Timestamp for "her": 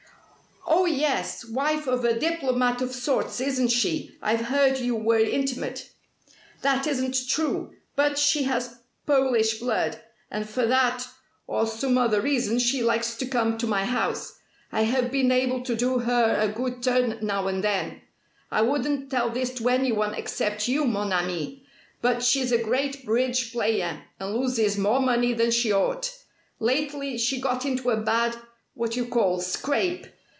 15.99-16.37